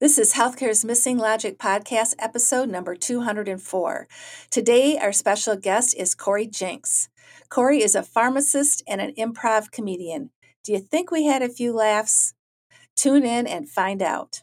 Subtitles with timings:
[0.00, 4.06] This is Healthcare's Missing Logic podcast, episode number 204.
[4.48, 7.08] Today, our special guest is Cory Jenks.
[7.48, 10.30] Cory is a pharmacist and an improv comedian.
[10.62, 12.34] Do you think we had a few laughs?
[12.94, 14.42] Tune in and find out.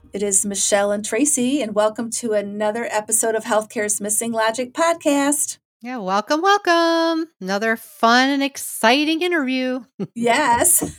[0.13, 5.57] it is Michelle and Tracy, and welcome to another episode of Healthcare's Missing Logic podcast.
[5.81, 7.29] Yeah, welcome, welcome.
[7.39, 9.85] Another fun and exciting interview.
[10.13, 10.97] yes.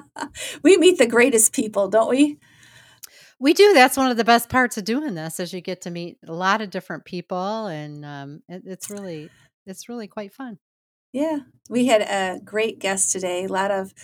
[0.64, 2.38] we meet the greatest people, don't we?
[3.38, 3.72] We do.
[3.72, 6.32] That's one of the best parts of doing this is you get to meet a
[6.32, 9.30] lot of different people and um, it, it's really
[9.64, 10.58] it's really quite fun.
[11.12, 11.38] Yeah.
[11.68, 13.44] We had a great guest today.
[13.44, 13.94] A lot of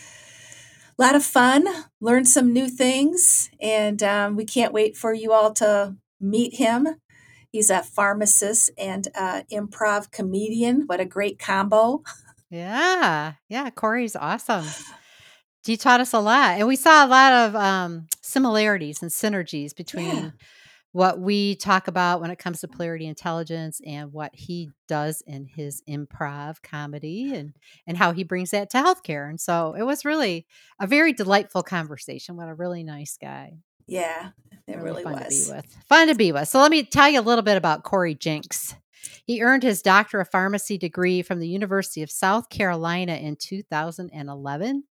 [0.98, 1.66] a lot of fun,
[2.00, 6.88] learned some new things, and um, we can't wait for you all to meet him.
[7.50, 10.84] He's a pharmacist and uh, improv comedian.
[10.86, 12.02] What a great combo!
[12.50, 14.64] Yeah, yeah, Cory's awesome.
[15.64, 19.74] He taught us a lot, and we saw a lot of um, similarities and synergies
[19.74, 20.30] between yeah
[20.96, 25.44] what we talk about when it comes to polarity intelligence and what he does in
[25.44, 27.52] his improv comedy and
[27.86, 29.28] and how he brings that to healthcare.
[29.28, 30.46] And so it was really
[30.80, 32.34] a very delightful conversation.
[32.34, 33.58] What a really nice guy.
[33.86, 34.30] Yeah,
[34.66, 35.46] it really, really fun was.
[35.48, 35.76] To be with.
[35.86, 36.48] Fun to be with.
[36.48, 38.74] So let me tell you a little bit about Cory Jenks.
[39.26, 44.84] He earned his Doctor of Pharmacy degree from the University of South Carolina in 2011.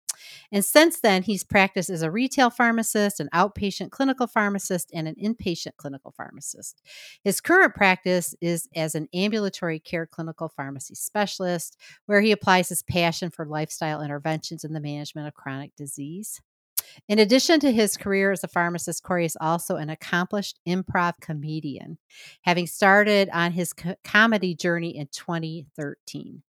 [0.52, 5.16] And since then, he's practiced as a retail pharmacist, an outpatient clinical pharmacist, and an
[5.22, 6.82] inpatient clinical pharmacist.
[7.22, 11.76] His current practice is as an ambulatory care clinical pharmacy specialist,
[12.06, 16.41] where he applies his passion for lifestyle interventions in the management of chronic disease.
[17.08, 21.98] In addition to his career as a pharmacist, Cory is also an accomplished improv comedian,
[22.42, 26.42] having started on his co- comedy journey in 2013.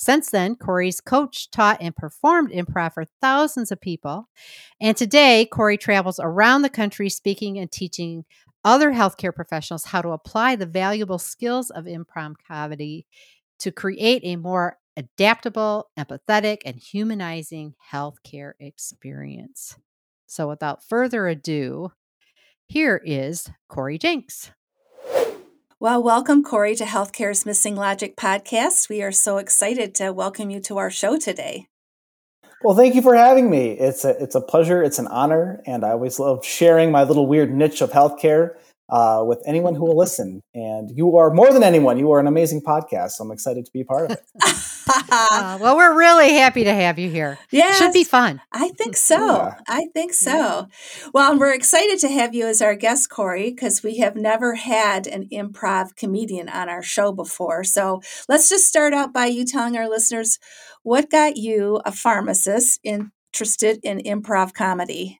[0.00, 4.30] Since then, Cory's coached, taught, and performed improv for thousands of people.
[4.80, 8.24] And today, Cory travels around the country speaking and teaching
[8.64, 13.04] other healthcare professionals how to apply the valuable skills of improv comedy
[13.58, 19.76] to create a more adaptable, empathetic, and humanizing healthcare experience.
[20.26, 21.92] So, without further ado,
[22.66, 24.50] here is Cory Jenks.
[25.82, 28.90] Well, welcome, Cory, to Healthcare's Missing Logic podcast.
[28.90, 31.68] We are so excited to welcome you to our show today.
[32.62, 33.70] Well, thank you for having me.
[33.70, 37.26] It's a, it's a pleasure, it's an honor, and I always love sharing my little
[37.26, 38.56] weird niche of healthcare
[38.90, 40.42] uh, with anyone who will listen.
[40.54, 41.98] And you are more than anyone.
[41.98, 43.12] You are an amazing podcast.
[43.12, 44.24] So I'm excited to be a part of it.
[45.10, 47.38] uh, well, we're really happy to have you here.
[47.50, 48.40] Yeah, should be fun.
[48.52, 49.16] I think so.
[49.16, 49.54] Yeah.
[49.68, 50.66] I think so.
[51.14, 55.06] Well, we're excited to have you as our guest, Cory, because we have never had
[55.06, 57.64] an improv comedian on our show before.
[57.64, 60.38] So let's just start out by you telling our listeners
[60.82, 65.19] what got you, a pharmacist, interested in improv comedy.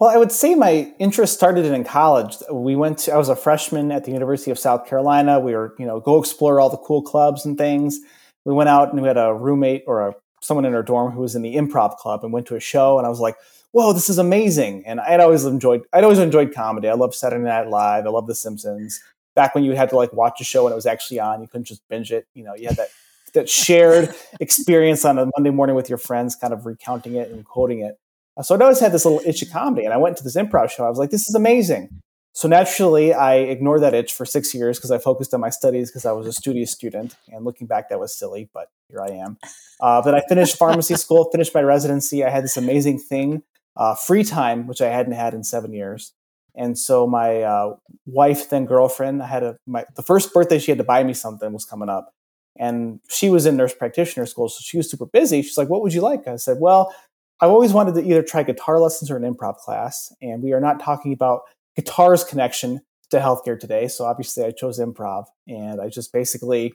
[0.00, 2.34] Well, I would say my interest started in college.
[2.50, 5.38] We went to, I was a freshman at the University of South Carolina.
[5.38, 8.00] We were, you know, go explore all the cool clubs and things.
[8.46, 11.20] We went out and we had a roommate or a, someone in our dorm who
[11.20, 12.96] was in the improv club and went to a show.
[12.96, 13.36] And I was like,
[13.72, 14.86] whoa, this is amazing.
[14.86, 16.88] And I'd always enjoyed, I'd always enjoyed comedy.
[16.88, 18.06] I love Saturday Night Live.
[18.06, 19.02] I love The Simpsons.
[19.36, 21.46] Back when you had to like watch a show when it was actually on, you
[21.46, 22.26] couldn't just binge it.
[22.32, 22.88] You know, you had that,
[23.34, 27.44] that shared experience on a Monday morning with your friends, kind of recounting it and
[27.44, 27.98] quoting it.
[28.42, 30.70] So I'd always had this little itch of comedy, and I went to this improv
[30.70, 30.84] show.
[30.84, 32.00] I was like, "This is amazing."
[32.32, 35.90] so naturally, I ignored that itch for six years because I focused on my studies
[35.90, 37.16] because I was a studious student.
[37.28, 39.36] And looking back, that was silly, but here I am.
[39.80, 42.24] Uh, but I finished pharmacy school, finished my residency.
[42.24, 43.42] I had this amazing thing,
[43.76, 46.12] uh, free time, which I hadn't had in seven years.
[46.54, 47.76] And so my uh,
[48.06, 51.14] wife, then girlfriend, I had a my the first birthday she had to buy me
[51.14, 52.12] something was coming up,
[52.58, 55.42] and she was in nurse practitioner school, so she was super busy.
[55.42, 56.92] She's like, "What would you like?" I said, "Well,
[57.40, 60.60] I've always wanted to either try guitar lessons or an improv class, and we are
[60.60, 61.42] not talking about
[61.76, 63.88] guitar's connection to healthcare today.
[63.88, 66.74] So obviously, I chose improv, and I just basically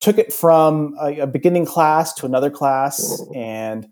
[0.00, 3.22] took it from a, a beginning class to another class.
[3.34, 3.88] And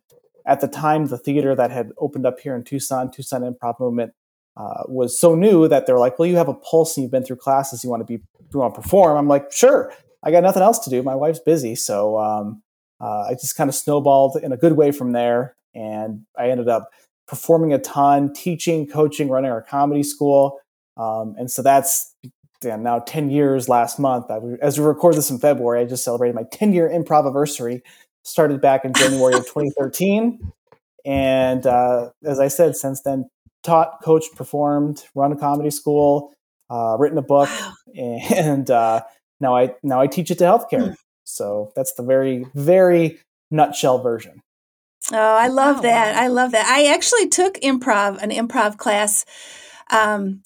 [0.47, 4.13] at the time, the theater that had opened up here in Tucson, Tucson Improv Movement,
[4.57, 7.25] uh, was so new that they're like, "Well, you have a pulse and you've been
[7.25, 7.83] through classes.
[7.85, 8.23] You want to be,
[8.53, 9.93] you want to perform?" I'm like, "Sure."
[10.23, 11.03] I got nothing else to do.
[11.03, 12.63] My wife's busy, so um,
[12.99, 16.69] uh, I just kind of snowballed in a good way from there, and I ended
[16.69, 16.91] up
[17.27, 20.61] performing a ton, teaching, coaching, running our comedy school.
[20.97, 22.15] Um, and so that's
[22.63, 24.31] yeah, now 10 years last month.
[24.31, 27.83] I, as we record this in February, I just celebrated my 10 year improv anniversary.
[28.23, 30.51] Started back in January of 2013.
[31.05, 33.29] And uh, as I said, since then,
[33.63, 36.33] taught, coached, performed, run a comedy school,
[36.71, 37.51] uh, written a book,
[37.95, 39.03] and uh,
[39.41, 40.89] now I now I teach it to healthcare.
[40.89, 40.95] Hmm.
[41.25, 43.19] So that's the very very
[43.51, 44.43] nutshell version.
[45.13, 46.15] Oh, I love oh, that.
[46.15, 46.23] Wow.
[46.23, 46.67] I love that.
[46.67, 49.25] I actually took improv, an improv class.
[49.91, 50.43] Um,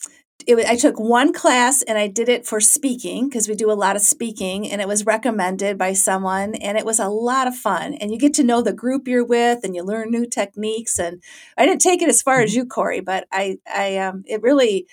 [0.49, 3.75] it, I took one class and I did it for speaking because we do a
[3.75, 7.55] lot of speaking and it was recommended by someone and it was a lot of
[7.55, 7.95] fun.
[7.95, 10.99] And you get to know the group you're with and you learn new techniques.
[10.99, 11.23] And
[11.57, 12.61] I didn't take it as far as mm-hmm.
[12.61, 14.87] you, Cory, but I, I, um, it really,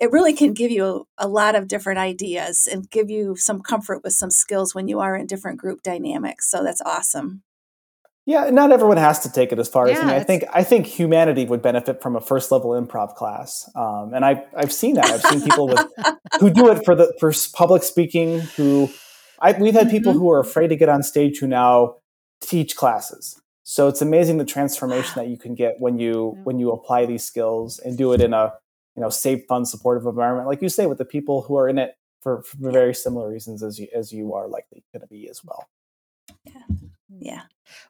[0.00, 4.02] it really can give you a lot of different ideas and give you some comfort
[4.04, 6.50] with some skills when you are in different group dynamics.
[6.50, 7.42] So that's awesome.
[8.28, 10.12] Yeah, not everyone has to take it as far yeah, as me.
[10.12, 14.22] I think I think humanity would benefit from a first level improv class, um, and
[14.22, 15.06] I I've seen that.
[15.06, 15.80] I've seen people with
[16.38, 18.40] who do it for the for public speaking.
[18.58, 18.90] Who
[19.40, 20.20] I, we've had people mm-hmm.
[20.20, 21.96] who are afraid to get on stage who now
[22.42, 23.40] teach classes.
[23.62, 26.42] So it's amazing the transformation that you can get when you yeah.
[26.42, 28.52] when you apply these skills and do it in a
[28.94, 31.78] you know safe, fun, supportive environment, like you say, with the people who are in
[31.78, 35.30] it for, for very similar reasons as you as you are likely going to be
[35.30, 35.66] as well.
[36.44, 36.87] Yeah.
[37.08, 37.42] Yeah.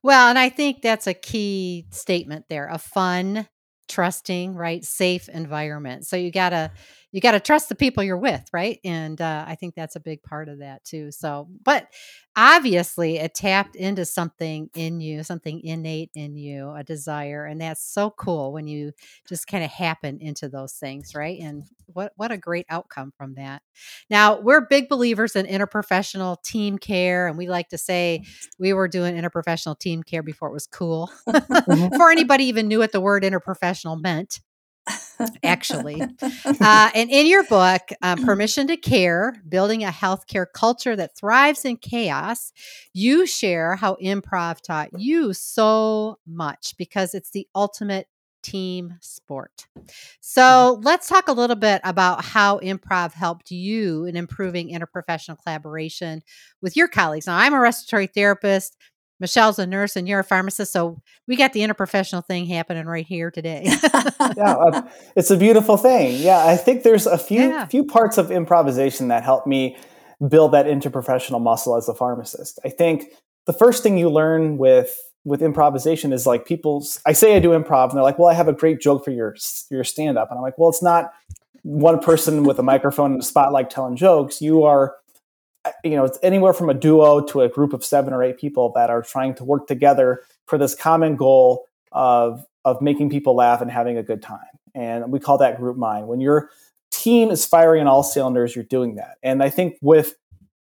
[0.02, 3.48] Well, and I think that's a key statement there a fun,
[3.88, 4.84] trusting, right?
[4.84, 6.06] Safe environment.
[6.06, 6.70] So you got to
[7.10, 8.80] you got to trust the people you're with, right?
[8.84, 11.10] And uh, I think that's a big part of that too.
[11.10, 11.88] So, but
[12.36, 17.82] obviously, it tapped into something in you, something innate in you, a desire, and that's
[17.82, 18.92] so cool when you
[19.26, 21.40] just kind of happen into those things, right?
[21.40, 23.62] And what what a great outcome from that.
[24.10, 28.24] Now, we're big believers in interprofessional team care, and we like to say
[28.58, 31.88] we were doing interprofessional team care before it was cool, mm-hmm.
[31.88, 34.40] before anybody even knew what the word interprofessional meant
[35.42, 36.02] actually.
[36.60, 41.64] Uh, and in your book, uh, Permission to Care Building a Healthcare Culture That Thrives
[41.64, 42.52] in Chaos,
[42.92, 48.08] you share how improv taught you so much because it's the ultimate
[48.42, 49.66] team sport.
[50.20, 50.82] So mm-hmm.
[50.82, 56.22] let's talk a little bit about how improv helped you in improving interprofessional collaboration
[56.60, 57.26] with your colleagues.
[57.26, 58.76] Now, I'm a respiratory therapist.
[59.20, 63.06] Michelle's a nurse and you're a pharmacist, so we got the interprofessional thing happening right
[63.06, 63.62] here today.
[64.36, 64.82] yeah, uh,
[65.16, 66.20] it's a beautiful thing.
[66.20, 67.66] Yeah, I think there's a few yeah.
[67.66, 69.76] few parts of improvisation that help me
[70.26, 72.58] build that interprofessional muscle as a pharmacist.
[72.64, 73.12] I think
[73.46, 77.50] the first thing you learn with with improvisation is like people I say I do
[77.50, 79.36] improv and they're like, "Well, I have a great joke for your
[79.70, 81.12] your stand up." And I'm like, "Well, it's not
[81.62, 84.40] one person with a microphone and a spotlight telling jokes.
[84.40, 84.94] You are
[85.84, 88.72] you know, it's anywhere from a duo to a group of seven or eight people
[88.74, 93.60] that are trying to work together for this common goal of of making people laugh
[93.62, 94.40] and having a good time.
[94.74, 96.08] And we call that group mind.
[96.08, 96.50] When your
[96.90, 99.16] team is firing on all cylinders, you're doing that.
[99.22, 100.14] And I think with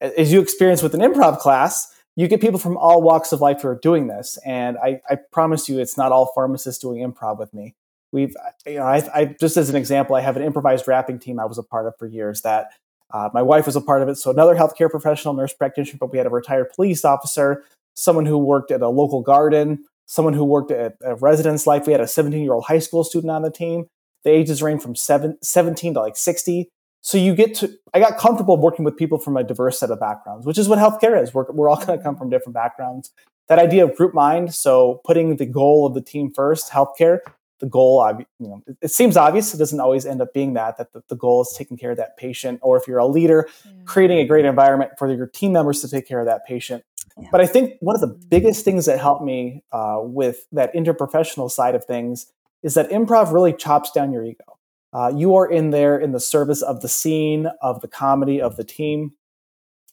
[0.00, 3.62] as you experience with an improv class, you get people from all walks of life
[3.62, 4.38] who are doing this.
[4.44, 7.75] And I, I promise you, it's not all pharmacists doing improv with me.
[8.12, 11.40] We've, you know, I, I just as an example, I have an improvised rapping team
[11.40, 12.68] I was a part of for years that
[13.12, 14.16] uh, my wife was a part of it.
[14.16, 18.38] So another healthcare professional, nurse practitioner, but we had a retired police officer, someone who
[18.38, 21.87] worked at a local garden, someone who worked at a residence life.
[21.87, 23.87] We had a 17 year old high school student on the team.
[24.25, 26.68] The ages range from seven, 17 to like 60.
[27.02, 30.00] So you get to, I got comfortable working with people from a diverse set of
[30.00, 31.34] backgrounds, which is what healthcare is.
[31.34, 33.12] We're, we're all going to come from different backgrounds.
[33.49, 37.18] That idea of group mind, so putting the goal of the team first, healthcare,
[37.64, 38.06] the goal,
[38.38, 39.54] you know, it seems obvious.
[39.54, 41.97] It doesn't always end up being that, that the, the goal is taking care of
[41.97, 42.61] that patient.
[42.62, 43.73] Or if you're a leader, yeah.
[43.87, 46.85] creating a great environment for your team members to take care of that patient.
[47.18, 47.28] Yeah.
[47.33, 51.50] But I think one of the biggest things that helped me uh, with that interprofessional
[51.50, 52.30] side of things
[52.62, 54.44] is that improv really chops down your ego.
[54.92, 58.56] Uh, you are in there in the service of the scene, of the comedy, of
[58.56, 59.12] the team.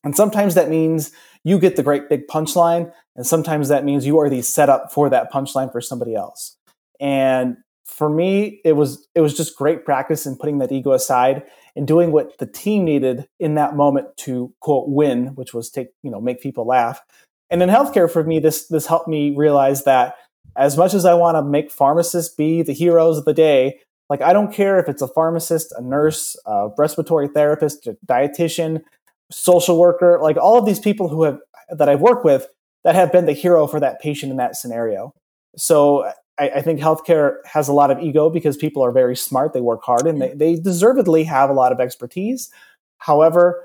[0.04, 1.12] And sometimes that means
[1.44, 5.10] you get the great big punchline, and sometimes that means you are the setup for
[5.10, 6.58] that punchline for somebody else.
[7.02, 11.44] And for me, it was it was just great practice in putting that ego aside
[11.76, 15.90] and doing what the team needed in that moment to quote win, which was take
[16.04, 17.02] you know make people laugh.
[17.50, 20.16] And in healthcare, for me, this this helped me realize that
[20.56, 23.80] as much as I want to make pharmacists be the heroes of the day,
[24.10, 28.84] like I don't care if it's a pharmacist, a nurse, a respiratory therapist, a dietitian,
[29.32, 31.40] social worker, like all of these people who have
[31.70, 32.48] that I've worked with
[32.84, 35.14] that have been the hero for that patient in that scenario.
[35.58, 39.54] So I, I, think healthcare has a lot of ego because people are very smart,
[39.54, 42.52] they work hard, and they, they deservedly have a lot of expertise.
[42.98, 43.64] However,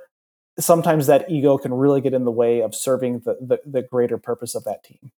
[0.59, 4.19] sometimes that ego can really get in the way of serving the, the, the greater
[4.19, 5.13] purpose of that team.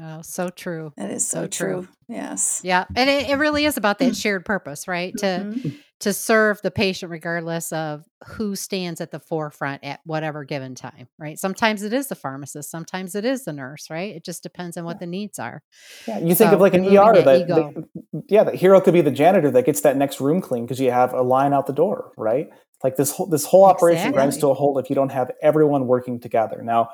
[0.00, 0.92] Oh, so true.
[0.96, 1.72] That is so, so true.
[1.82, 1.88] true.
[2.08, 2.60] Yes.
[2.62, 2.84] Yeah.
[2.94, 5.16] And it, it really is about that shared purpose, right?
[5.18, 10.44] To mm-hmm to serve the patient regardless of who stands at the forefront at whatever
[10.44, 11.38] given time right?
[11.38, 14.14] Sometimes it is the pharmacist sometimes it is the nurse right?
[14.14, 15.00] It just depends on what yeah.
[15.00, 15.62] the needs are.
[16.06, 17.88] Yeah you think of like an er that, that,
[18.28, 20.90] yeah the hero could be the janitor that gets that next room clean because you
[20.90, 22.48] have a line out the door right?
[22.84, 24.16] Like this whole this whole operation exactly.
[24.16, 26.62] grinds to a halt if you don't have everyone working together.
[26.62, 26.90] Now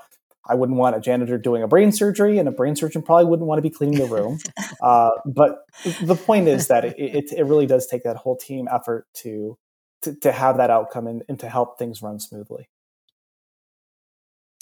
[0.46, 3.46] I wouldn't want a janitor doing a brain surgery, and a brain surgeon probably wouldn't
[3.46, 4.38] want to be cleaning the room.
[4.82, 5.64] uh, but
[6.02, 9.56] the point is that it, it, it, really does take that whole team effort to,
[10.02, 12.68] to, to have that outcome and, and to help things run smoothly.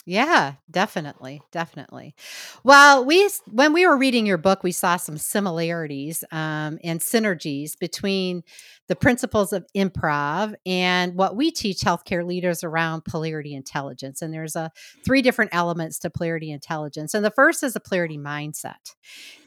[0.04, 2.16] Yeah, definitely, definitely.
[2.64, 7.78] Well, we when we were reading your book, we saw some similarities um, and synergies
[7.78, 8.42] between
[8.88, 14.23] the principles of improv and what we teach healthcare leaders around polarity intelligence.
[14.23, 14.73] And there's a
[15.04, 18.94] three different elements to polarity intelligence, and the first is a polarity mindset.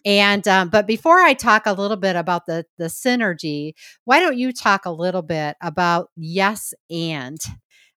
[0.05, 3.73] And um, but before I talk a little bit about the the synergy,
[4.05, 7.39] why don't you talk a little bit about yes and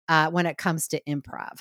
[0.10, 1.60] uh, when it comes to improv?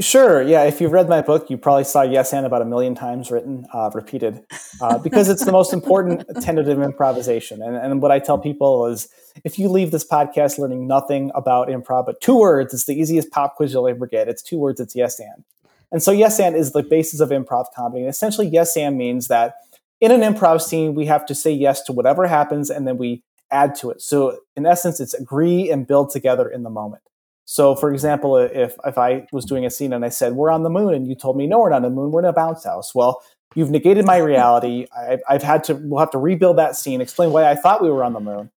[0.00, 0.40] Sure.
[0.40, 0.62] Yeah.
[0.62, 3.66] If you've read my book, you probably saw yes and about a million times written,
[3.74, 4.44] uh, repeated,
[4.80, 7.60] uh, because it's the most important tentative improvisation.
[7.60, 9.08] And, and what I tell people is
[9.44, 13.32] if you leave this podcast learning nothing about improv, but two words, it's the easiest
[13.32, 14.28] pop quiz you'll ever get.
[14.28, 15.42] It's two words, it's yes and.
[15.90, 18.02] And so yes and is the basis of improv comedy.
[18.02, 19.54] And essentially, yes and means that
[20.00, 23.24] in an improv scene, we have to say yes to whatever happens and then we
[23.50, 24.00] add to it.
[24.00, 27.02] So in essence, it's agree and build together in the moment.
[27.50, 30.64] So, for example, if if I was doing a scene and I said we're on
[30.64, 32.32] the moon, and you told me no, we're not on the moon, we're in a
[32.32, 32.94] bounce house.
[32.94, 33.22] Well,
[33.54, 34.86] you've negated my reality.
[34.94, 35.74] I've, I've had to.
[35.74, 38.50] We'll have to rebuild that scene, explain why I thought we were on the moon.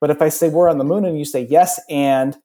[0.00, 2.38] But if I say we're on the moon and you say yes, and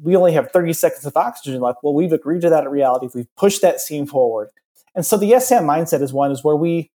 [0.00, 3.08] we only have 30 seconds of oxygen left, well, we've agreed to that reality.
[3.12, 4.50] We've pushed that scene forward.
[4.94, 6.92] And so the yes and mindset is one is where we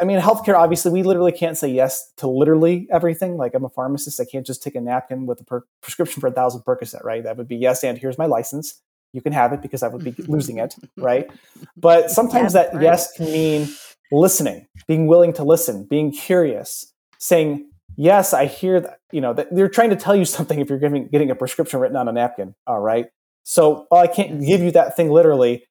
[0.00, 3.38] I mean, healthcare, obviously, we literally can't say yes to literally everything.
[3.38, 4.20] Like, I'm a pharmacist.
[4.20, 7.24] I can't just take a napkin with a per- prescription for a thousand Percocet, right?
[7.24, 8.80] That would be yes, and here's my license.
[9.12, 11.30] You can have it because I would be losing it, right?
[11.76, 12.82] But sometimes that right.
[12.82, 13.68] yes can mean
[14.12, 19.54] listening, being willing to listen, being curious, saying, yes, I hear that, you know, that
[19.54, 22.12] they're trying to tell you something if you're giving, getting a prescription written on a
[22.12, 23.06] napkin, all right?
[23.44, 25.64] So, while I can't give you that thing literally,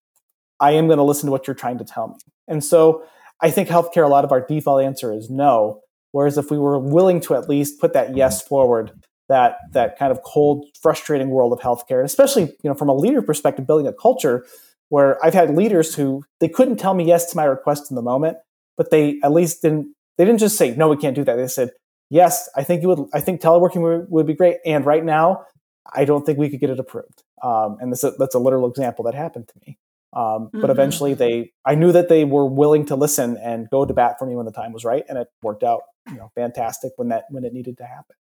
[0.59, 2.15] I am going to listen to what you're trying to tell me.
[2.47, 3.03] And so,
[3.41, 5.81] I think healthcare, a lot of our default answer is no.
[6.11, 8.91] Whereas if we were willing to at least put that yes forward,
[9.27, 13.21] that that kind of cold, frustrating world of healthcare, especially you know from a leader
[13.21, 14.45] perspective, building a culture
[14.89, 18.01] where I've had leaders who they couldn't tell me yes to my request in the
[18.01, 18.37] moment,
[18.75, 21.35] but they at least didn't they didn't just say no, we can't do that.
[21.35, 21.71] They said
[22.09, 23.07] yes, I think you would.
[23.13, 25.45] I think teleworking would, be great, and right now,
[25.93, 27.23] I don't think we could get it approved.
[27.43, 29.77] Um, and this, that's a literal example that happened to me.
[30.11, 30.61] Um, mm-hmm.
[30.61, 34.15] But eventually, they I knew that they were willing to listen and go to bat
[34.17, 37.09] for me when the time was right, and it worked out, you know, fantastic when
[37.09, 38.15] that when it needed to happen.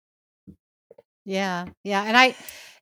[1.28, 2.36] Yeah, yeah, and I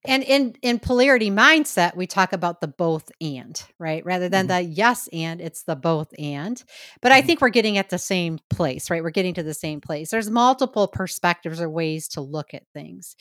[0.07, 4.05] and in in polarity mindset we talk about the both and right?
[4.05, 4.67] Rather than mm-hmm.
[4.67, 6.63] the yes and it's the both and
[7.01, 7.27] but i mm-hmm.
[7.27, 9.01] think we're getting at the same place right?
[9.03, 10.11] We're getting to the same place.
[10.11, 13.15] There's multiple perspectives or ways to look at things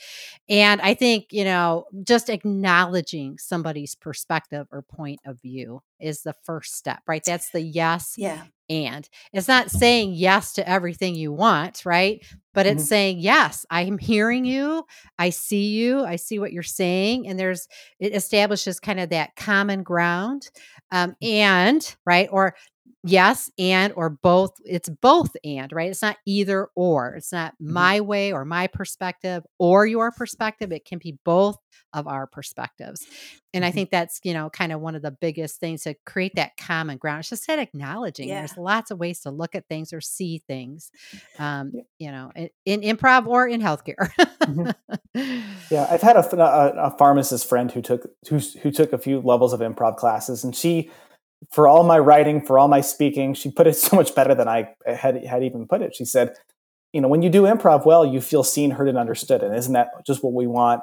[0.49, 6.35] and i think you know just acknowledging somebody's perspective or point of view is the
[6.45, 7.25] first step right?
[7.25, 12.25] That's the yes yeah and it's not saying yes to everything you want, right?
[12.53, 12.89] But it's mm-hmm.
[12.89, 14.85] saying, yes, I'm hearing you.
[15.19, 16.05] I see you.
[16.05, 17.27] I see what you're saying.
[17.27, 17.67] And there's,
[17.99, 20.49] it establishes kind of that common ground.
[20.93, 21.31] Um, mm.
[21.33, 22.55] and, right, or
[23.03, 27.69] yes and or both it's both and right it's not either or it's not Mhm.
[27.71, 31.57] my way or my perspective or your perspective it can be both
[31.93, 33.07] of our perspectives
[33.53, 33.75] and i Mhm.
[33.75, 36.97] think that's you know kind of one of the biggest things to create that common
[36.97, 38.39] ground it's just that acknowledging Yeah.
[38.41, 40.91] there's lots of ways to look at things or see things
[41.39, 41.83] um Yeah.
[41.99, 44.11] you know in, in improv or in healthcare
[44.41, 44.75] Mhm.
[45.71, 49.21] Yeah, I've had a, a, a pharmacist friend who took who who took a few
[49.21, 50.91] levels of improv classes, and she,
[51.51, 54.49] for all my writing, for all my speaking, she put it so much better than
[54.49, 55.95] I had had even put it.
[55.95, 56.35] She said,
[56.93, 59.73] "You know, when you do improv well, you feel seen, heard, and understood, and isn't
[59.73, 60.83] that just what we want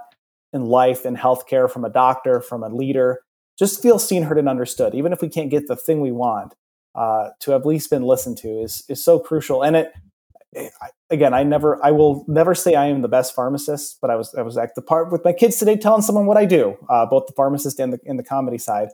[0.53, 3.21] in life and healthcare from a doctor, from a leader?
[3.57, 6.55] Just feel seen, heard, and understood, even if we can't get the thing we want."
[6.93, 9.93] Uh, to have at least been listened to is is so crucial, and it
[10.55, 14.15] I- again, I never, I will never say I am the best pharmacist, but I
[14.15, 16.77] was, I was at the part with my kids today telling someone what I do,
[16.89, 18.89] uh, both the pharmacist and the, and the comedy side.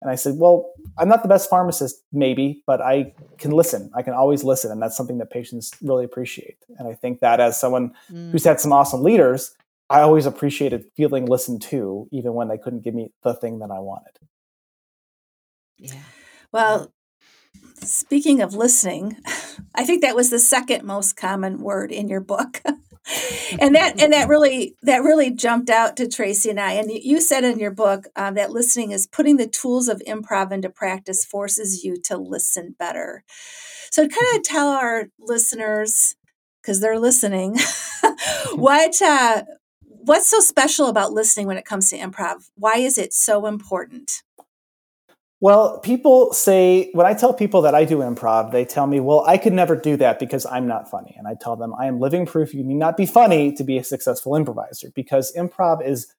[0.00, 3.90] And I said, well, I'm not the best pharmacist, maybe, but I can listen.
[3.94, 4.70] I can always listen.
[4.70, 6.58] And that's something that patients really appreciate.
[6.78, 8.30] And I think that as someone Mm.
[8.30, 9.54] who's had some awesome leaders,
[9.90, 13.70] I always appreciated feeling listened to, even when they couldn't give me the thing that
[13.70, 14.18] I wanted.
[15.78, 16.02] yeah
[16.52, 16.92] Well,
[17.80, 19.16] speaking of listening,
[19.74, 22.62] I think that was the second most common word in your book.
[23.60, 26.72] and that and that really that really jumped out to Tracy and I.
[26.72, 30.52] And you- said in your book um, that listening is putting the tools of improv
[30.52, 33.24] into practice forces you to listen better.
[33.90, 36.14] So kind of tell our listeners
[36.62, 37.58] because they're listening
[38.54, 39.42] what uh,
[39.82, 42.48] what's so special about listening when it comes to improv?
[42.54, 44.22] Why is it so important?
[45.40, 49.24] Well, people say, when I tell people that I do improv, they tell me, well,
[49.24, 51.14] I could never do that because I'm not funny.
[51.16, 53.78] And I tell them, I am living proof you need not be funny to be
[53.78, 56.12] a successful improviser because improv is,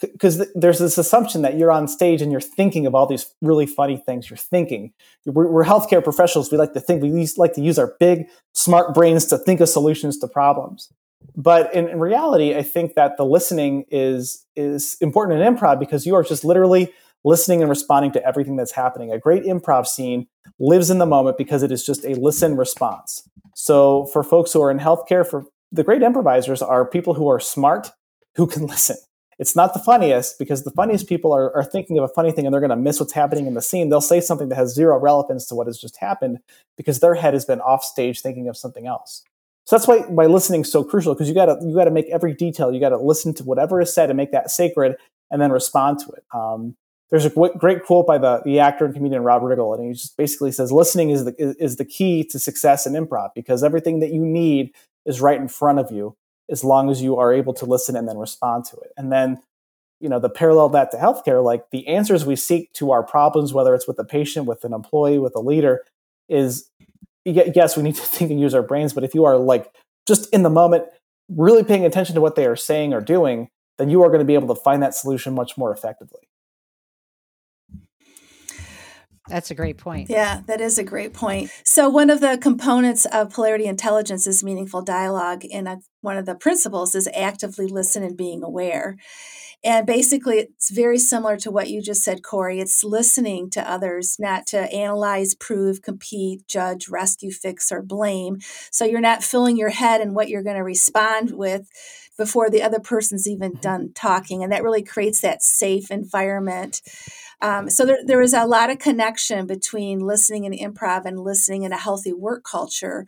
[0.00, 3.32] because th- there's this assumption that you're on stage and you're thinking of all these
[3.40, 4.92] really funny things you're thinking.
[5.24, 6.50] We're, we're healthcare professionals.
[6.50, 9.68] We like to think, we like to use our big, smart brains to think of
[9.68, 10.92] solutions to problems.
[11.36, 16.04] But in, in reality, I think that the listening is, is important in improv because
[16.04, 16.92] you are just literally
[17.24, 19.12] listening and responding to everything that's happening.
[19.12, 20.26] A great improv scene
[20.58, 23.28] lives in the moment because it is just a listen response.
[23.54, 27.40] So for folks who are in healthcare, for the great improvisers are people who are
[27.40, 27.90] smart,
[28.36, 28.96] who can listen.
[29.38, 32.46] It's not the funniest because the funniest people are, are thinking of a funny thing
[32.46, 33.90] and they're going to miss what's happening in the scene.
[33.90, 36.38] They'll say something that has zero relevance to what has just happened
[36.76, 39.22] because their head has been off stage thinking of something else.
[39.66, 41.90] So that's why why listening is so crucial because you got to you got to
[41.90, 42.72] make every detail.
[42.72, 44.94] You got to listen to whatever is said and make that sacred,
[45.30, 46.24] and then respond to it.
[46.32, 46.76] Um,
[47.10, 50.16] there's a great quote by the, the actor and comedian Rob Riggle, and he just
[50.16, 54.12] basically says, "Listening is the is, the key to success in improv because everything that
[54.12, 54.72] you need
[55.04, 56.16] is right in front of you,
[56.50, 59.40] as long as you are able to listen and then respond to it." And then,
[60.00, 63.54] you know, the parallel that to healthcare, like the answers we seek to our problems,
[63.54, 65.84] whether it's with a patient, with an employee, with a leader,
[66.28, 66.68] is
[67.24, 69.72] yes, we need to think and use our brains, but if you are like
[70.08, 70.84] just in the moment,
[71.28, 74.24] really paying attention to what they are saying or doing, then you are going to
[74.24, 76.28] be able to find that solution much more effectively.
[79.28, 81.50] That's a great point Yeah, that is a great point.
[81.64, 85.68] So, one of the components of polarity intelligence is meaningful dialogue, and
[86.00, 88.96] one of the principles is actively listen and being aware.
[89.64, 92.60] And basically, it's very similar to what you just said, Cory.
[92.60, 98.38] It's listening to others, not to analyze, prove, compete, judge, rescue, fix, or blame.
[98.70, 101.68] So, you're not filling your head in what you're going to respond with
[102.16, 104.42] before the other person's even done talking.
[104.42, 106.80] And that really creates that safe environment
[107.42, 111.64] um, so there, there is a lot of connection between listening in improv and listening
[111.64, 113.06] in a healthy work culture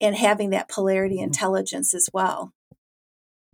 [0.00, 2.52] and having that polarity intelligence as well.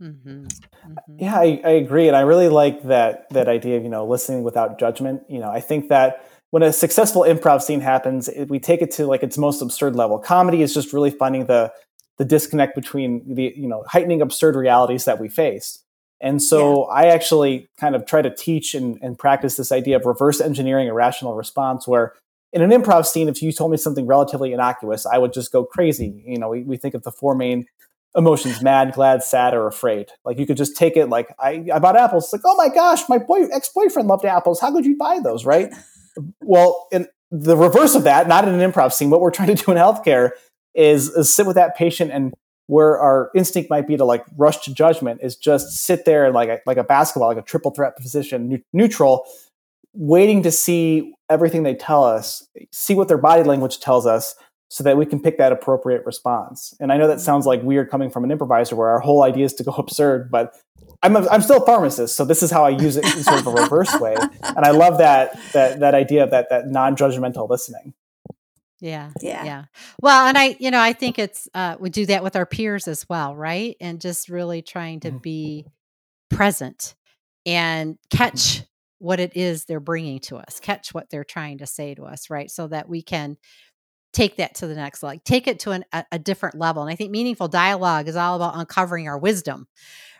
[0.01, 0.45] mm-hmm.
[0.45, 1.19] Mm-hmm.
[1.19, 4.43] Yeah, I, I agree, and I really like that that idea of you know listening
[4.43, 5.23] without judgment.
[5.29, 8.91] You know, I think that when a successful improv scene happens, it, we take it
[8.91, 10.17] to like its most absurd level.
[10.17, 11.71] Comedy is just really finding the
[12.17, 15.83] the disconnect between the you know heightening absurd realities that we face.
[16.19, 20.05] And so I actually kind of try to teach and, and practice this idea of
[20.05, 22.15] reverse engineering a rational response where
[22.53, 25.63] in an improv scene, if you told me something relatively innocuous, I would just go
[25.63, 26.23] crazy.
[26.25, 27.67] You know, we, we think of the four main
[28.15, 30.09] emotions mad, glad, sad, or afraid.
[30.25, 32.25] Like you could just take it like I, I bought apples.
[32.25, 34.59] It's like, oh my gosh, my boy ex-boyfriend loved apples.
[34.59, 35.71] How could you buy those, right?
[36.41, 39.65] well, in the reverse of that, not in an improv scene, what we're trying to
[39.65, 40.31] do in healthcare
[40.77, 42.33] is, is sit with that patient and
[42.67, 46.35] where our instinct might be to like rush to judgment is just sit there and
[46.35, 49.25] like a, like a basketball, like a triple threat position, ne- neutral,
[49.93, 54.35] waiting to see everything they tell us, see what their body language tells us,
[54.69, 56.73] so that we can pick that appropriate response.
[56.81, 59.45] And I know that sounds like weird coming from an improviser, where our whole idea
[59.45, 60.53] is to go absurd, but
[61.03, 63.39] I'm a, I'm still a pharmacist, so this is how I use it in sort
[63.39, 64.15] of a reverse way.
[64.15, 67.93] And I love that that that idea of that that non judgmental listening.
[68.79, 69.11] Yeah.
[69.21, 69.43] Yeah.
[69.43, 69.63] Yeah.
[70.01, 72.87] Well, and I, you know, I think it's, uh, we do that with our peers
[72.87, 73.75] as well, right?
[73.81, 75.65] And just really trying to be
[76.29, 76.95] present
[77.45, 78.63] and catch
[78.99, 82.29] what it is they're bringing to us, catch what they're trying to say to us,
[82.29, 82.49] right?
[82.51, 83.37] So that we can
[84.13, 86.91] take that to the next like take it to an, a, a different level and
[86.91, 89.67] i think meaningful dialogue is all about uncovering our wisdom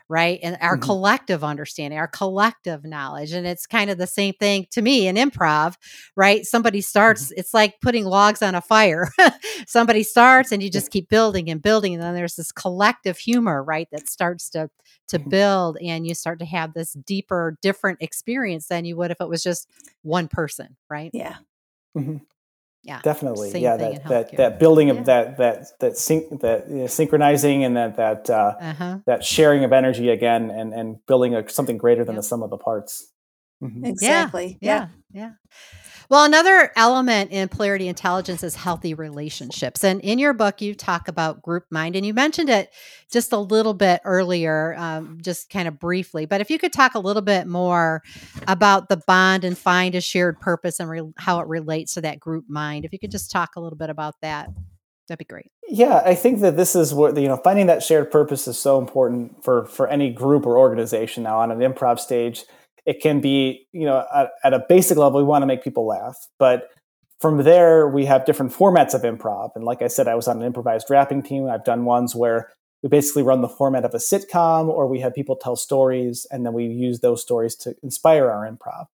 [0.10, 0.82] right and our Mhm.
[0.82, 5.16] collective understanding our collective knowledge and it's kind of the same thing to me in
[5.16, 5.76] improv
[6.16, 9.10] right somebody starts it's like putting logs on a fire
[9.68, 13.64] somebody starts and you just keep building and building and then there's this collective humor
[13.64, 14.70] right that starts to
[15.08, 15.30] to Mhm.
[15.30, 19.30] build and you start to have this deeper different experience than you would if it
[19.30, 19.68] was just
[20.04, 21.38] one person right Yeah.
[21.98, 22.22] Mhm.
[22.88, 23.78] Yeah Definitely, Same yeah.
[23.78, 24.94] thing That in that that building Yeah.
[25.00, 29.24] of that that that sync that you know, synchronizing and that that uh, uh-huh that
[29.24, 32.22] sharing of energy again and and building a, something greater than Yep.
[32.24, 33.12] the sum of the parts.
[33.62, 33.86] Mhm.
[33.86, 34.58] Exactly.
[34.62, 34.88] Yeah.
[35.12, 35.22] Yeah.
[35.22, 35.32] Yeah.
[36.10, 39.84] Well, another element in polarity intelligence is healthy relationships.
[39.84, 42.74] And in your book, you talk about group mind, and you mentioned it
[43.12, 46.26] just a little bit earlier, um, just kind of briefly.
[46.26, 48.04] But if you could talk a little bit more
[48.48, 52.20] about the bond and find a shared purpose and re- how it relates to that
[52.22, 54.50] group mind, if you could just talk a little bit about that,
[55.08, 55.52] that'd be great.
[55.68, 57.38] Yeah, I think that this is what you know.
[57.38, 61.24] Finding that shared purpose is so important for for any group or organization.
[61.24, 62.46] Now, on an improv stage,
[62.88, 65.86] it can be you know at, at a basic level, we want to make people
[65.86, 66.72] laugh, but
[67.20, 69.52] from there we have different formats of improv.
[69.56, 71.48] And like I said, I was on an improvised rapping team.
[71.50, 75.14] I've done ones where we basically run the format of a sitcom, or we have
[75.14, 78.86] people tell stories, and then we use those stories to inspire our improv.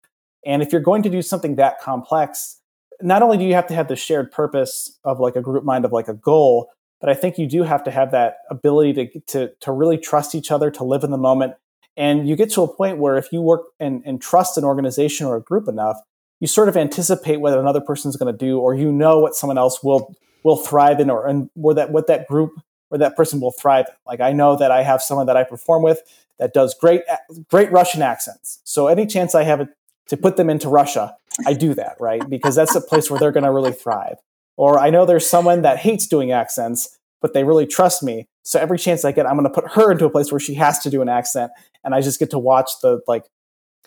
[0.46, 2.60] And if you're going to do something that complex,
[3.02, 5.86] not only do you have to have the shared purpose of like a group mind
[5.86, 6.70] of like a goal,
[7.02, 10.34] but I think you do have to have that ability to to to really trust
[10.34, 11.56] each other, to live in the moment.
[11.96, 15.28] And you get to a point where if you work and, and trust an organization
[15.28, 15.98] or a group enough,
[16.40, 19.58] you sort of anticipate what another person's going to do, or you know what someone
[19.58, 23.40] else will will thrive in, or and where that what that group or that person
[23.40, 23.96] will thrive in.
[24.06, 26.02] Like I know that I have someone that I perform with
[26.40, 27.04] that does great
[27.50, 28.60] great Russian accents.
[28.64, 29.70] So any chance I have
[30.08, 32.28] to put them into Russia, I do that, right?
[32.30, 34.18] Because that's a place where they're going to really thrive.
[34.58, 38.28] Or I know there's someone that hates doing accents, but they really trust me.
[38.44, 40.54] So every chance I get, I'm going to put her into a place where she
[40.56, 41.52] has to do an accent,
[41.84, 43.24] and I just get to watch the like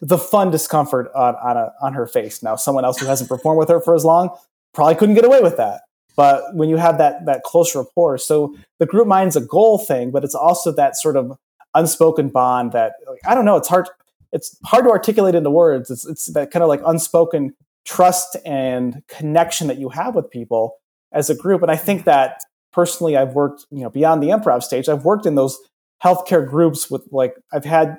[0.01, 2.43] the fun discomfort on on, a, on her face.
[2.43, 4.31] Now, someone else who hasn't performed with her for as long
[4.75, 5.83] probably couldn't get away with that.
[6.17, 10.11] But when you have that that close rapport, so the group mind's a goal thing,
[10.11, 11.39] but it's also that sort of
[11.75, 13.57] unspoken bond that like, I don't know.
[13.57, 13.87] It's hard.
[14.33, 15.91] It's hard to articulate into words.
[15.91, 20.77] It's it's that kind of like unspoken trust and connection that you have with people
[21.13, 21.61] as a group.
[21.63, 22.41] And I think that
[22.77, 24.89] personally, I've worked you know beyond the improv stage.
[24.89, 25.59] I've worked in those
[26.05, 27.99] healthcare groups with like I've had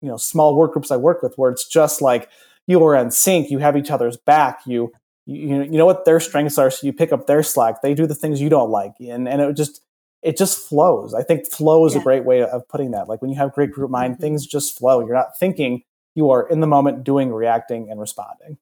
[0.00, 2.30] you know small work groups I work with where it's just like
[2.66, 3.50] you are in sync.
[3.50, 4.60] You have each other's back.
[4.66, 4.92] You
[5.26, 7.82] you you know what their strengths are, so you pick up their slack.
[7.82, 9.82] They do the things you don't like, and and it just
[10.22, 11.12] it just flows.
[11.12, 12.00] I think flow is Yeah.
[12.00, 13.08] a great way of putting that.
[13.10, 14.20] Like when you have great group mind, Mhm.
[14.20, 15.00] things just flow.
[15.00, 15.82] You're not thinking.
[16.14, 18.56] You are in the moment, doing, reacting, and responding.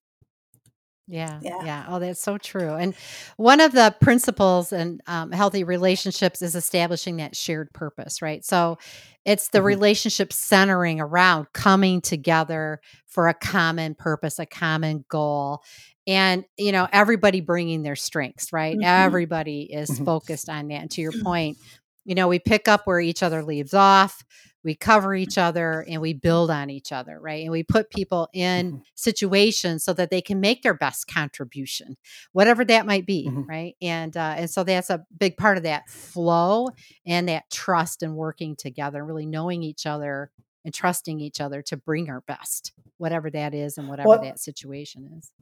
[1.13, 1.63] Yeah, Yeah.
[1.63, 1.85] yeah.
[1.89, 2.75] Oh, that's so true.
[2.75, 2.95] And
[3.37, 8.45] one of the principles in um, healthy relationships is establishing that shared purpose, right?
[8.45, 8.79] So
[9.27, 9.65] it's the Mhm.
[9.65, 15.63] relationship centering around coming together for a common purpose, a common goal.
[16.07, 18.79] And, you know, everybody bringing their strengths, right?
[18.79, 18.83] Mhm.
[18.83, 20.05] Everybody is Mhm.
[20.05, 20.83] focused on that.
[20.83, 21.59] And to your point,
[22.05, 24.25] you know, we pick up where each other leaves off
[24.65, 27.43] we cover each other and we build on each other right?
[27.43, 28.83] And we put people in Mhm.
[28.95, 31.97] situations so that they can make their best contribution
[32.33, 33.47] whatever that might be Mhm.
[33.49, 33.75] right?
[33.83, 36.69] And uh, and so that's a big part of that flow
[37.07, 40.31] and that trust and working together really knowing each other
[40.65, 44.39] and trusting each other to bring our best whatever that is and whatever Well- that
[44.39, 45.33] situation is.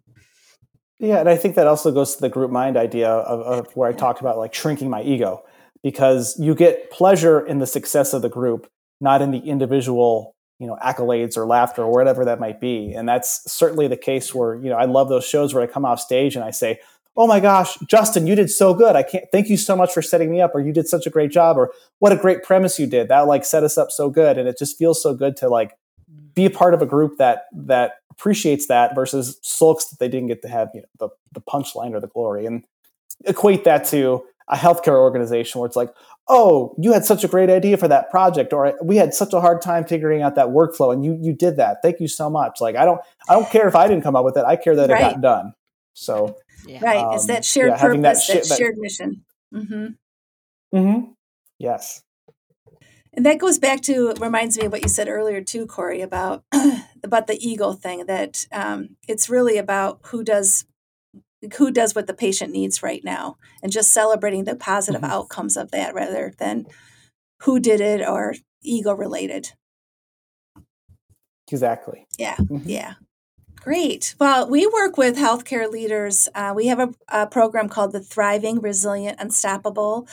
[0.99, 3.89] Yeah, and I think that also goes to the group mind idea of, of where
[3.89, 5.45] I talked about like shrinking my ego,
[5.83, 10.67] because you get pleasure in the success of the group, not in the individual, you
[10.67, 12.93] know, accolades or laughter or whatever that might be.
[12.93, 15.85] And that's certainly the case where you know I love those shows where I come
[15.85, 16.81] off stage and I say,
[17.17, 18.97] "Oh my gosh, Justin, you did so good!
[18.97, 21.11] I can't thank you so much for setting me up, or you did such a
[21.11, 23.09] great job, or what a great premise you did.
[23.09, 25.77] That like set us up so good." And it just feels so good to like
[26.35, 30.29] be a part of a group that that appreciates that versus sulks that they didn't
[30.29, 32.65] get to have you know, the the punchline or the glory and
[33.25, 35.93] equate that to a healthcare organization where it's like
[36.31, 39.41] oh you had such a great idea for that project or we had such a
[39.41, 42.61] hard time figuring out that workflow and you you did that thank you so much
[42.61, 44.77] like i don't i don't care if i didn't come up with it i care
[44.77, 45.53] that it got done
[45.95, 47.15] so yeah Right.
[47.15, 49.25] it's Um, that shared yeah, having that purpose, shi- that, that- shared mission.
[49.53, 49.87] hmm
[50.75, 51.15] mhm.
[51.59, 52.03] yes
[53.13, 56.45] And that goes back to reminds me of what you said earlier too, Cory, about
[57.03, 58.07] about the ego thing.
[58.07, 60.65] That um, it's really about who does
[61.57, 65.11] who does what the patient needs right now and just celebrating the positive mm-hmm.
[65.11, 66.67] outcomes of that rather than
[67.43, 69.53] who did it or ego related.
[71.51, 72.07] Exactly.
[72.19, 72.37] Yeah.
[72.37, 72.69] Mm-hmm.
[72.69, 72.95] Yeah.
[73.57, 74.15] Great.
[74.19, 76.29] Well, we work with healthcare leaders.
[76.35, 80.09] Uh, we have a, a, program called the Thriving, Resilient, Unstoppable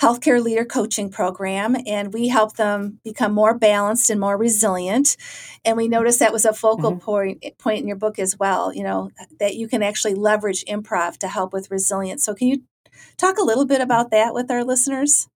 [0.00, 5.16] Healthcare Leader Coaching Program, and we help them become more balanced and more resilient.
[5.64, 7.04] And we noticed that was a focal mm-hmm.
[7.04, 8.74] point, point in your book as well.
[8.74, 12.24] You know that you can actually leverage improv to help with resilience.
[12.24, 12.62] So, can you
[13.16, 15.28] talk a little bit about that with our listeners?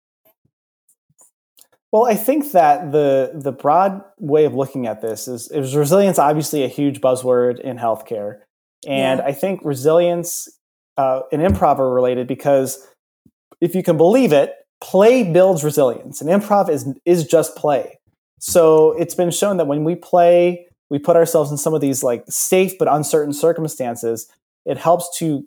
[1.92, 6.18] Well, I think that the the broad way of looking at this is, is resilience.
[6.18, 8.40] Obviously, a huge buzzword in healthcare,
[8.86, 9.24] and yeah.
[9.24, 10.48] I think resilience
[10.96, 12.86] uh, and improv are related because
[13.60, 17.98] if you can believe it, play builds resilience, and improv is is just play.
[18.38, 22.02] So it's been shown that when we play, we put ourselves in some of these
[22.02, 24.28] like safe but uncertain circumstances.
[24.64, 25.46] It helps to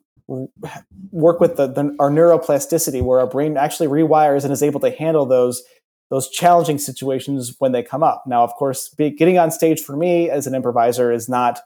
[1.11, 4.91] work with the, the, our neuroplasticity, where our brain actually rewires and is able to
[4.91, 5.63] handle those
[6.09, 8.23] those challenging situations when they come up.
[8.25, 11.59] Now, of course, be, getting on stage for me as an improviser is not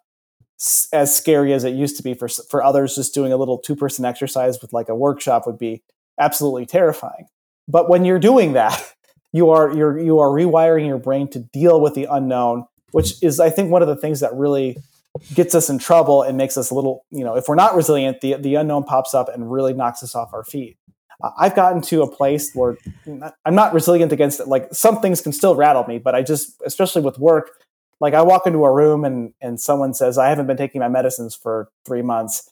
[0.91, 2.95] as scary as it used to be for for others.
[2.95, 5.81] Just doing a little two person exercise with like a workshop would be
[6.19, 7.27] absolutely terrifying.
[7.67, 8.93] But when you're doing that,
[9.33, 13.39] you are you're you are rewiring your brain to deal with the unknown, which is
[13.39, 14.77] I think one of the things that really
[15.33, 18.21] gets us in trouble and makes us a little, you know, if we're not resilient,
[18.21, 20.77] the the unknown pops up and really knocks us off our feet.
[21.37, 22.77] I've gotten to a place where
[23.45, 24.47] I'm not resilient against it.
[24.47, 27.51] Like some things can still rattle me, but I just, especially with work,
[28.01, 30.89] like I walk into a room and and someone says I haven't been taking my
[30.89, 32.51] medicines for three months.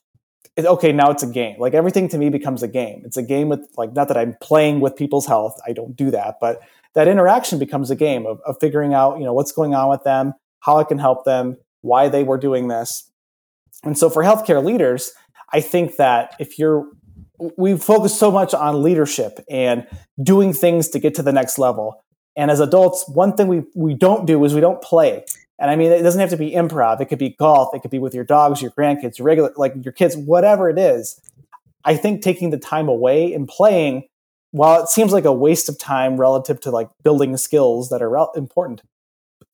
[0.58, 1.60] It, okay, now it's a game.
[1.60, 3.04] Like everything to me becomes a game.
[3.06, 5.60] It's a game with like not that I'm playing with people's health.
[5.66, 6.60] I don't do that, but
[6.94, 10.04] that interaction becomes a game of, of figuring out you know what's going on with
[10.04, 13.10] them, how I can help them, why they were doing this.
[13.84, 15.14] And so for healthcare leaders,
[15.54, 16.88] I think that if you're
[17.58, 19.88] we focus so much on leadership and
[20.22, 22.04] doing things to get to the next level.
[22.36, 25.26] And as adults, one thing we, we don't do is we don't play.
[25.62, 27.00] And I mean, it doesn't have to be improv.
[27.02, 27.76] It could be golf.
[27.76, 30.80] It could be with your dogs, your grandkids, your regular, like your kids, whatever it
[30.80, 31.22] is.
[31.86, 34.08] I think taking the time away and playing,
[34.50, 38.10] while it seems like a waste of time relative to like building skills that are
[38.10, 38.82] re- important,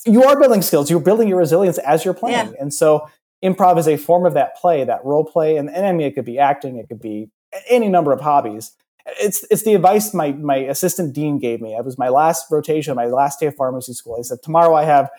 [0.05, 0.89] you are building skills.
[0.89, 2.53] You're building your resilience as you're playing.
[2.53, 2.61] Yeah.
[2.61, 3.09] And so
[3.43, 5.57] improv is a form of that play, that role play.
[5.57, 7.29] And, and I mean, it could be acting, it could be
[7.69, 8.71] any number of hobbies.
[9.19, 11.75] It's it's the advice my my assistant dean gave me.
[11.75, 14.17] It was my last rotation, my last day of pharmacy school.
[14.17, 15.09] He said, "Tomorrow I have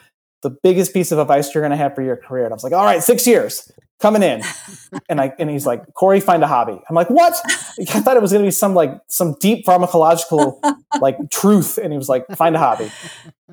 [0.43, 2.65] the biggest piece of advice you're going to have for your career." And I was
[2.65, 3.71] like, "All right, six years
[4.01, 4.43] coming in."
[5.09, 7.41] and I and he's like, "Cory, find a hobby." I'm like, "What?"
[7.81, 10.61] I thought it was going to be some like some deep pharmacological
[11.01, 12.91] like truth, and he was like, "Find a hobby,"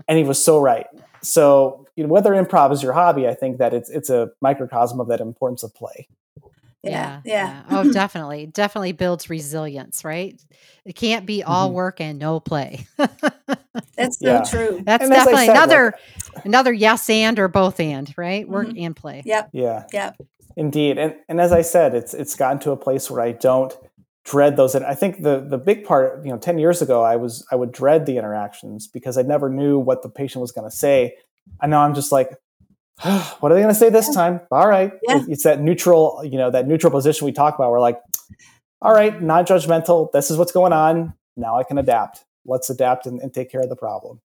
[0.08, 0.88] and he was so right.
[1.22, 5.00] So you know, whether improv is your hobby, I think that it's it's a microcosm
[5.00, 6.08] of that importance of play.
[6.84, 7.64] Yeah, yeah.
[7.70, 7.80] yeah.
[7.80, 8.46] Oh, definitely.
[8.46, 10.40] Definitely builds resilience, right?
[10.86, 11.76] It can't be all mm-hmm.
[11.76, 12.86] work and no play.
[13.96, 14.44] That's so yeah.
[14.44, 14.82] true.
[14.84, 15.94] That's and definitely said, another
[16.36, 18.48] like, another yes and or both and, right?
[18.48, 18.86] Work mm-hmm.
[18.86, 19.24] and play.
[19.26, 19.50] Yep.
[19.54, 19.86] Yeah.
[19.94, 20.12] Yeah.
[20.58, 20.98] Indeed.
[20.98, 23.76] And and as I said, it's it's gotten to a place where I don't
[24.24, 27.16] dread those and I think the the big part, you know, 10 years ago I
[27.16, 30.70] was I would dread the interactions because I never knew what the patient was going
[30.70, 31.16] to say.
[31.62, 32.30] And now I'm just like,
[33.02, 34.42] what are they going to say this time?
[34.52, 34.92] All right.
[35.08, 35.24] Yeah.
[35.28, 37.72] It's that neutral, you know, that neutral position we talk about.
[37.72, 38.00] We're like,
[38.82, 40.12] all right, non judgmental.
[40.12, 41.14] This is what's going on.
[41.36, 42.24] Now I can adapt.
[42.46, 44.22] Let's adapt and, and take care of the problem.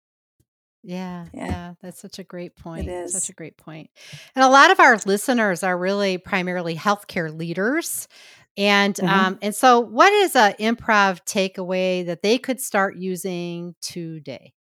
[0.83, 2.89] Yeah, yeah, yeah, that's such a great point.
[2.89, 3.13] It is.
[3.13, 3.91] Such a great point.
[4.35, 8.09] And a lot of our listeners are really primarily healthcare leaders.
[8.57, 9.09] And mm-hmm.
[9.09, 14.55] um, and so what is a improv takeaway that they could start using today?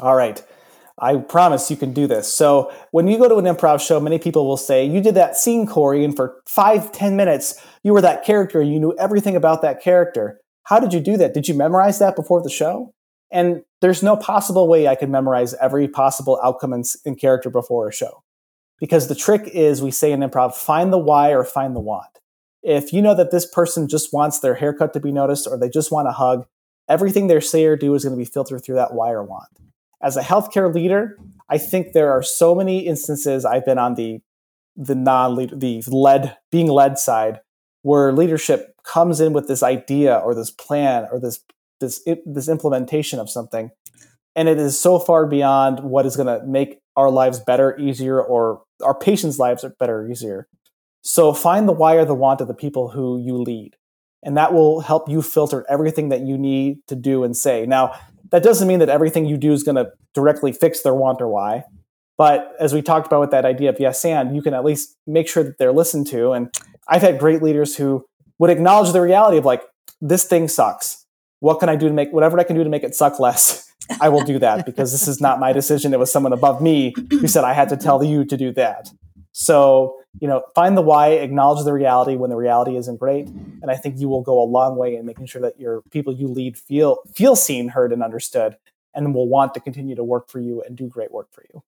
[0.00, 0.42] All right.
[0.98, 2.32] I promise you can do this.
[2.32, 5.36] So when you go to an improv show, many people will say, You did that
[5.36, 8.60] scene, Cory, and for five, ten minutes, you were that character.
[8.60, 10.41] and You knew everything about that character.
[10.64, 11.34] How did you do that?
[11.34, 12.94] Did you memorize that before the show?
[13.30, 17.88] And there's no possible way I could memorize every possible outcome and, and character before
[17.88, 18.22] a show.
[18.78, 22.18] Because the trick is, we say in improv, find the why or find the want.
[22.62, 25.68] If you know that this person just wants their haircut to be noticed or they
[25.68, 26.46] just want a hug,
[26.88, 29.48] everything they say or do is going to be filtered through that why or want
[30.02, 31.16] as a healthcare leader,
[31.48, 34.20] I think there are so many instances I've been on the
[34.74, 37.40] the non lead the led being led side
[37.82, 41.40] where leadership comes in with this idea or this plan or this
[41.80, 43.70] this this implementation of something.
[44.34, 48.22] And it is so far beyond what is going to make our lives better easier
[48.22, 50.48] or our patients lives are better easier.
[51.02, 53.76] So find the why or the want of the people who you lead
[54.22, 57.66] and that will help you filter everything that you need to do and say.
[57.66, 57.98] Now
[58.30, 61.28] that doesn't mean that everything you do is going to directly fix their want or
[61.28, 61.64] why.
[62.18, 64.96] But as we talked about with that idea of yes and, you can at least
[65.06, 66.32] make sure that they're listened to.
[66.32, 66.54] And
[66.88, 68.04] I've had great leaders who
[68.38, 69.62] would acknowledge the reality of like,
[70.00, 71.06] this thing sucks.
[71.40, 73.72] What can I do to make whatever I can do to make it suck less?
[74.00, 75.92] I will do that because this is not my decision.
[75.92, 78.90] It was someone above me who said I had to tell you to do that.
[79.32, 83.70] So, you know, find the why, acknowledge the reality when the reality isn't great, and
[83.70, 86.28] I think you will go a long way in making sure that your people you
[86.28, 88.58] lead feel feel seen, heard, and understood,
[88.94, 91.62] and will want to continue to work for you and do great work for you.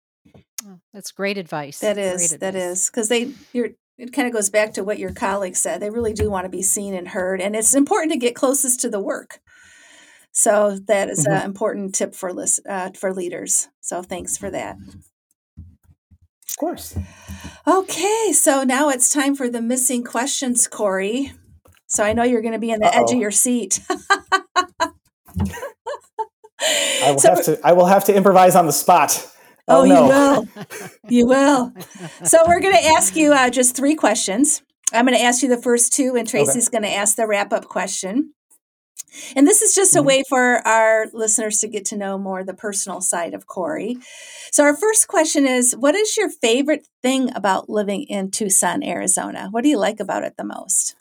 [0.67, 1.81] Oh, that's great advice.
[1.81, 2.79] That is, Great that advice.
[2.81, 5.81] is, because they, you're, it kind of goes back to what your colleague said.
[5.81, 8.81] They really do want to be seen and heard, and it's important to get closest
[8.81, 9.41] to the work.
[10.33, 11.37] So that is Mhm.
[11.39, 13.69] an important tip for lis- uh, for leaders.
[13.81, 14.77] So thanks for that.
[15.59, 16.97] Of course.
[17.67, 21.33] Okay, so now it's time for the missing questions, Cory.
[21.87, 23.81] So I know you're going to be in the edge of your seat.
[23.89, 24.91] I
[27.13, 29.31] will So- have to I will have to improvise on the spot.
[29.69, 30.49] Oh, Oh, you will.
[31.11, 31.73] You will.
[32.25, 34.63] So we're going to ask you uh, just three questions.
[34.93, 37.53] I'm going to ask you the first two, and Tracy's going to ask the wrap
[37.53, 38.33] up question.
[39.37, 40.07] And this is just a Mhm.
[40.07, 43.99] way for our listeners to get to know more the personal side of Cory.
[44.51, 49.49] So, our first question is What is your favorite thing about living in Tucson, Arizona?
[49.51, 50.97] What do you like about it the most?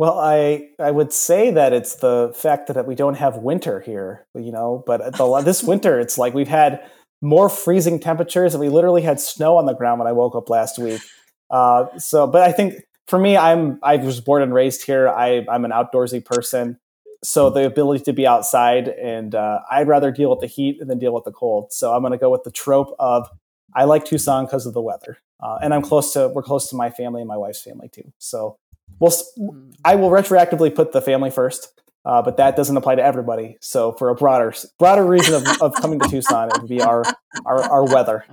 [0.00, 4.26] Well, I I would say that it's the fact that we don't have winter here,
[4.34, 4.82] you know.
[4.86, 6.80] But the, this winter, it's like we've had
[7.20, 10.48] more freezing temperatures, and we literally had snow on the ground when I woke up
[10.48, 11.02] last week.
[11.50, 12.76] Uh, so, but I think
[13.08, 15.06] for me, I'm I was born and raised here.
[15.06, 16.78] I I'm an outdoorsy person,
[17.22, 20.98] so the ability to be outside, and uh, I'd rather deal with the heat than
[20.98, 21.74] deal with the cold.
[21.74, 23.28] So I'm going to go with the trope of
[23.74, 26.74] I like Tucson because of the weather, uh, and I'm close to we're close to
[26.74, 28.10] my family and my wife's family too.
[28.16, 28.56] So
[29.00, 29.70] we'll Mm.
[29.84, 31.72] I will retroactively put the family first,
[32.04, 33.56] uh, but that doesn't apply to everybody.
[33.60, 37.02] So for a broader broader reason of, of coming to Tucson, it would be our
[37.44, 38.24] our, our weather.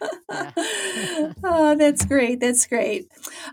[1.44, 2.40] oh, that's great.
[2.40, 3.06] That's great.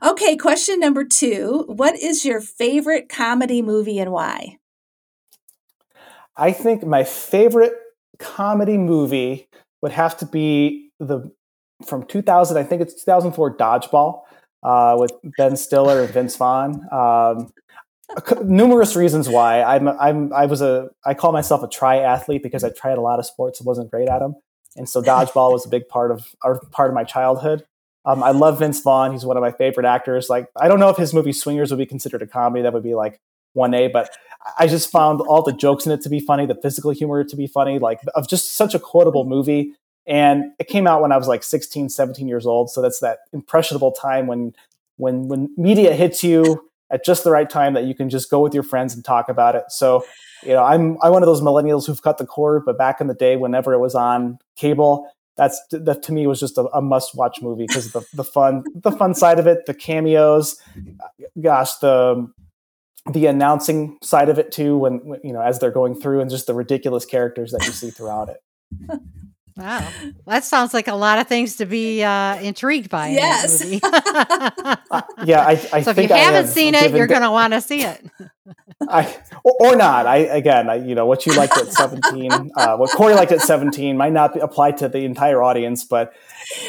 [0.03, 4.57] Okay, question number two What is your favorite comedy movie and why?
[6.35, 7.73] I think my favorite
[8.17, 9.49] comedy movie
[9.81, 11.31] would have to be the
[11.85, 12.57] from 2000.
[12.57, 14.21] I think it's 2004 Dodgeball
[14.63, 16.85] uh, with Ben Stiller and Vince Vaughn.
[16.91, 17.51] Um,
[18.43, 22.69] numerous reasons why I'm I'm I was a I call myself a triathlete because I
[22.69, 24.35] tried a lot of sports and wasn't great at them,
[24.75, 27.65] and so dodgeball was a big part of or part of my childhood.
[28.05, 30.29] Um, I love Vince Vaughn; he's one of my favorite actors.
[30.29, 32.83] Like I don't know if his movie Swingers would be considered a comedy; that would
[32.83, 33.19] be like
[33.53, 33.87] one A.
[33.87, 34.09] But
[34.57, 37.35] I just found all the jokes in it to be funny, the physical humor to
[37.35, 39.73] be funny, like of just such a quotable movie.
[40.09, 42.71] And it came out when I was like 16, 17 years old.
[42.71, 44.55] So that's that impressionable time when
[44.97, 48.39] when when media hits you at just the right time that you can just go
[48.39, 49.65] with your friends and talk about it.
[49.69, 50.03] So,
[50.41, 53.05] you know, I'm I'm one of those millennials who've cut the cord, but back in
[53.05, 56.81] the day, whenever it was on cable, that's that to me was just a, a
[56.81, 60.59] must watch movie because the, the fun the fun side of it, the cameos,
[61.39, 62.27] gosh, the
[63.13, 66.31] the announcing side of it too, when, when you know as they're going through, and
[66.31, 68.41] just the ridiculous characters that you see throughout it.
[69.59, 69.87] Wow.
[70.25, 73.07] That sounds like a lot of things to be uh, intrigued by.
[73.09, 73.63] in Yes.
[73.63, 73.81] movie.
[74.91, 77.29] Uh, yeah, I, I so if you I haven't have seen it, you're going to
[77.29, 78.03] want to see it.
[78.89, 80.07] I or, or not.
[80.07, 83.41] I again, I, you know, what you liked at seventeen, uh, what Cory liked at
[83.41, 86.13] seventeen might not be, apply to the entire audience, but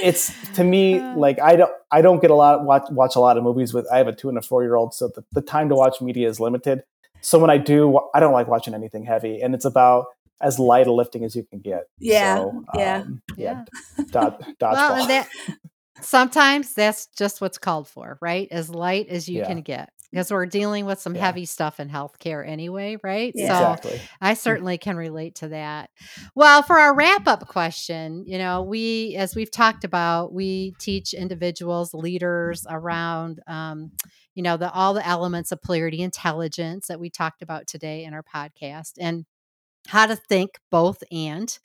[0.02, 3.38] it's to me like I don't, I don't get a lot watch watch a lot
[3.38, 3.86] of movies with.
[3.90, 6.00] I have a two and a four year old, so the, the time to watch
[6.02, 6.82] media is limited.
[7.22, 10.06] So when I do, I don't like watching anything heavy, and it's about
[10.40, 11.84] as light a lifting as you can get.
[11.98, 12.96] Yeah, So, yeah.
[13.02, 13.64] um, yeah.
[14.10, 14.72] Dod, dodgeball.
[14.74, 15.28] Well, that
[16.00, 18.48] sometimes that's just what's called for, right?
[18.50, 19.46] As light as you Yeah.
[19.46, 19.90] can get.
[20.10, 21.26] Because we're dealing with some Yeah.
[21.26, 23.32] heavy stuff in healthcare anyway, right?
[23.32, 23.46] Yeah.
[23.46, 24.00] So exactly.
[24.20, 25.90] I certainly can relate to that.
[26.34, 31.14] Well, for our wrap up question, you know, we, as we've talked about, we teach
[31.14, 33.92] individuals, leaders around, um,
[34.34, 38.12] you know, the all the elements of polarity intelligence that we talked about today in
[38.12, 39.26] our podcast, and
[39.90, 41.58] how to think both and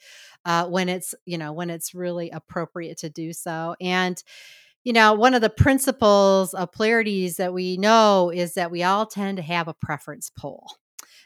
[0.45, 3.75] uh, when it's you know when it's really appropriate to do so.
[3.79, 4.21] And
[4.83, 9.05] you know one of the principles of polarities that we know is that we all
[9.05, 10.67] tend to have a preference pole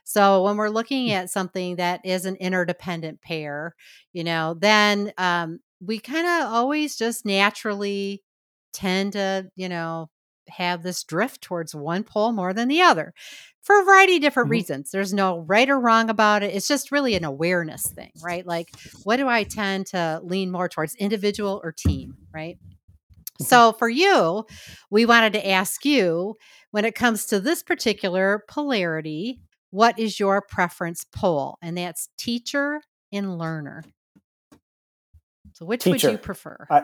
[0.04, 3.76] so when we're looking at something that is an interdependent pair
[4.14, 8.24] you know then um, we kind of always just naturally
[8.74, 10.10] tend to you know
[10.52, 13.14] have this drift towards one pole more than the other
[13.62, 14.52] for a variety of different Mhm.
[14.52, 14.92] reasons.
[14.92, 16.54] There's no right or wrong about it.
[16.56, 18.46] It's just really an awareness thing, right?
[18.46, 18.70] Like,
[19.04, 22.58] what do I tend to lean more towards, individual or team, right?
[23.42, 24.46] So, for you,
[24.90, 26.36] we wanted to ask you
[26.72, 29.40] when it comes to this particular polarity,
[29.72, 31.58] what is your preference pole?
[31.62, 32.82] And that's teacher
[33.14, 33.84] and learner.
[35.54, 36.08] So which Teacher.
[36.08, 36.68] would you prefer?
[36.70, 36.82] I,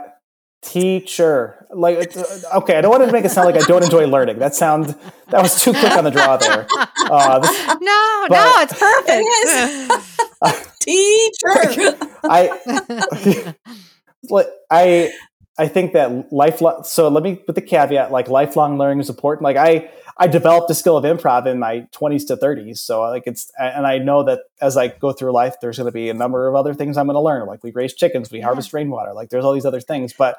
[0.65, 1.65] teacher.
[1.71, 2.23] Like, uh,
[2.59, 4.39] okay, I don't want to make it sound like I don't enjoy learning.
[4.39, 4.95] That sound
[5.29, 6.67] that was too quick on the draw there.
[7.09, 9.25] Uh, this, no, but- no, it's perfect.
[10.81, 11.97] Teacher.
[12.23, 13.53] I,
[14.29, 15.11] like, I,
[15.57, 16.83] I think that lifelong.
[16.83, 19.43] So let me put the caveat: like lifelong learning is important.
[19.43, 22.81] Like I, I developed the skill of improv in my twenties to thirties.
[22.81, 25.91] So like it's, and I know that as I go through life, there's going to
[25.93, 27.47] be a number of other things I'm going to learn.
[27.47, 28.45] Like we raise chickens, we Yeah.
[28.45, 29.13] harvest rainwater.
[29.13, 30.37] Like there's all these other things, but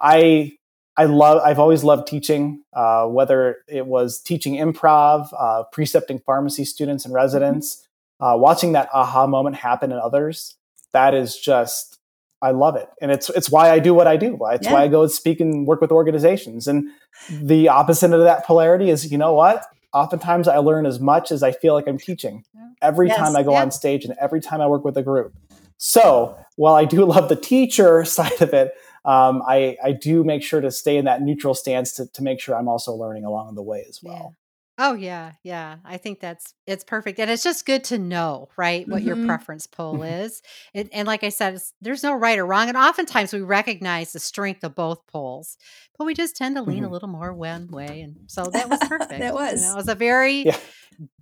[0.00, 0.58] I.
[0.98, 1.42] I love.
[1.44, 2.62] I've always loved teaching.
[2.72, 7.86] Uh, whether it was teaching improv, uh, precepting pharmacy students and residents,
[8.18, 10.54] uh, watching that aha moment happen in others.
[10.92, 11.95] That is just
[12.42, 14.38] I love it, and it's it's why I do what I do.
[14.52, 14.74] It's Yeah.
[14.74, 16.68] why I go speak and work with organizations.
[16.68, 16.88] And
[17.30, 19.64] the opposite of that polarity is, you know what?
[19.94, 22.44] Oftentimes, I learn as much as I feel like I'm teaching
[22.82, 23.16] every Yes.
[23.16, 23.62] time I go Yeah.
[23.62, 25.32] on stage and every time I work with a group.
[25.78, 28.72] So while I do love the teacher side of it,
[29.04, 32.40] um, I I do make sure to stay in that neutral stance to to make
[32.40, 34.34] sure I'm also learning along the way as well.
[34.78, 35.76] Oh yeah, yeah.
[35.86, 39.26] I think that's it's perfect, and it's just good to know, right, what your Mhm.
[39.26, 40.24] preference pole Mhm.
[40.24, 40.42] is.
[40.74, 44.12] It, and like I said, it's, there's no right or wrong, and oftentimes we recognize
[44.12, 45.56] the strength of both poles,
[45.98, 46.92] but we just tend to lean a Mhm.
[46.92, 49.18] little more one way, and so that was perfect.
[49.18, 49.62] That You was.
[49.62, 50.56] know, it was a very Yeah.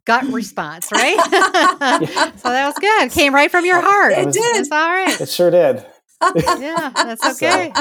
[0.04, 1.16] gut response, right?
[1.30, 2.32] Yeah.
[2.36, 3.12] So that was good.
[3.12, 4.14] Came right from your heart.
[4.14, 4.56] It was- did.
[4.56, 5.20] That's all right.
[5.20, 5.86] It sure did.
[6.36, 7.72] Yeah, that's So- okay.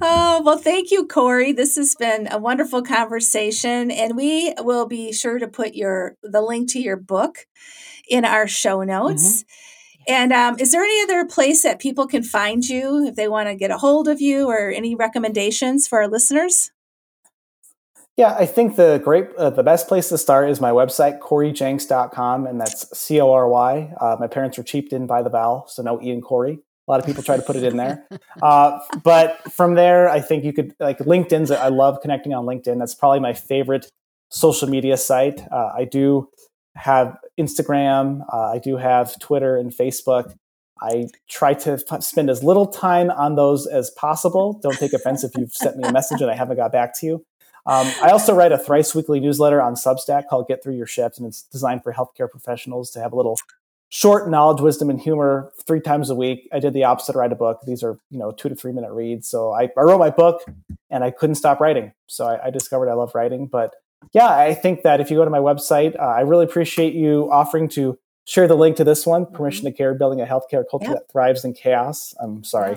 [0.00, 1.52] Oh, well, thank you, Cory.
[1.52, 6.40] This has been a wonderful conversation, and we will be sure to put your the
[6.40, 7.46] link to your book
[8.08, 9.44] in our show notes.
[10.06, 13.48] And um, is there any other place that people can find you if they want
[13.48, 16.70] to get a hold of you, or any recommendations for our listeners?
[18.16, 22.46] Yeah, I think the great, uh, the best place to start is my website, CoryJenks.com,
[22.46, 23.92] and that's C O R Y.
[24.00, 26.58] Uh, my parents were cheaped in by the vowel, so no E and Cory.
[26.88, 28.06] A lot of people try to put it in there.
[28.40, 32.78] Uh, but from there, I think you could, like LinkedIn's, I love connecting on LinkedIn.
[32.78, 33.90] That's probably my favorite
[34.30, 35.40] social media site.
[35.52, 36.30] Uh, I do
[36.76, 40.34] have Instagram, uh, I do have Twitter and Facebook.
[40.80, 44.58] I try to f- spend as little time on those as possible.
[44.62, 47.06] Don't take offense if you've sent me a message and I haven't got back to
[47.06, 47.24] you.
[47.66, 51.18] Um, I also write a thrice weekly newsletter on Substack called Get Through Your Shift,
[51.18, 53.36] and it's designed for healthcare professionals to have a little
[53.90, 56.48] short knowledge, wisdom, and humor three times a week.
[56.52, 57.60] I did the opposite, write a book.
[57.66, 59.28] These are, you know, two to three minute reads.
[59.28, 60.42] So I, I wrote my book
[60.90, 61.92] and I couldn't stop writing.
[62.06, 63.46] So I, I discovered I love writing.
[63.46, 63.74] But
[64.12, 67.28] yeah, I think that if you go to my website, uh, I really appreciate you
[67.32, 70.90] offering to share the link to this one, Permission to Care, Building a Healthcare Culture
[70.90, 70.94] Yep.
[70.94, 72.14] that Thrives in Chaos.
[72.20, 72.76] I'm sorry.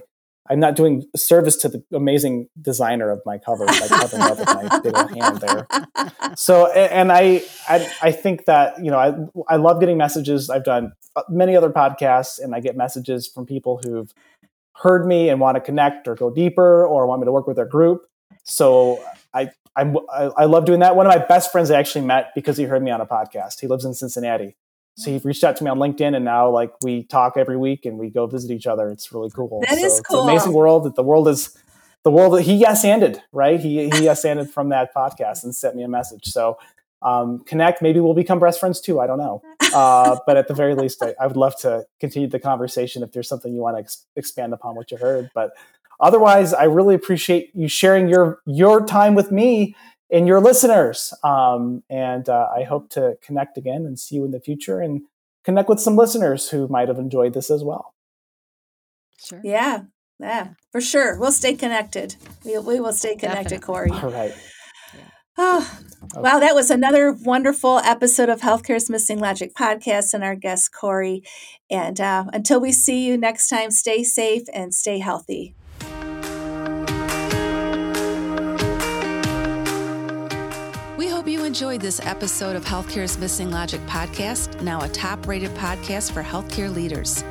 [0.49, 4.47] I'm not doing service to the amazing designer of my cover by covering up with
[4.47, 5.67] my big old hand there.
[6.35, 10.49] So, and I, I, I think that you know, I, I love getting messages.
[10.49, 14.11] I've done uh, many other podcasts, and I get messages from people who've
[14.77, 17.55] heard me and want to connect or go deeper or want me to work with
[17.55, 18.01] their group.
[18.43, 20.95] So, I, I'm, I, I love doing that.
[20.95, 23.61] One of my best friends I actually met because he heard me on a podcast.
[23.61, 24.55] He lives in Cincinnati.
[24.95, 27.85] So he reached out to me on LinkedIn, and now like we talk every week
[27.85, 28.89] and we go visit each other.
[28.89, 29.61] It's really cool.
[29.61, 31.57] That so is It's an amazing world that the world is
[32.03, 33.59] the world that he yes anded right.
[33.59, 36.25] He he yes anded from that podcast and sent me a message.
[36.25, 36.57] So
[37.01, 37.81] um, connect.
[37.81, 38.99] Maybe we'll become best friends too.
[38.99, 39.41] I don't know.
[39.73, 43.13] Uh, but at the very least, I, I would love to continue the conversation if
[43.13, 45.31] there's something you want to ex- expand upon what you heard.
[45.33, 45.51] But
[45.99, 49.75] otherwise, I really appreciate you sharing your your time with me
[50.11, 51.13] and your listeners.
[51.23, 55.01] Um, and uh, I hope to connect again and see you in the future and
[55.43, 57.93] connect with some listeners who might have enjoyed this as well.
[59.17, 59.41] Sure.
[59.43, 59.83] Yeah,
[60.19, 61.19] yeah, for sure.
[61.19, 62.15] We'll stay connected.
[62.43, 63.89] We, we will stay connected, Definitely.
[63.89, 63.91] Cory.
[63.91, 64.33] All right.
[65.37, 65.79] Oh,
[66.15, 71.23] wow, that was another wonderful episode of Healthcare's Missing Logic podcast and our guest, Cory.
[71.69, 75.55] And uh, until we see you next time, stay safe and stay healthy.
[81.31, 86.21] You enjoyed this episode of Healthcare's Missing Logic podcast, now a top rated podcast for
[86.21, 87.23] healthcare leaders.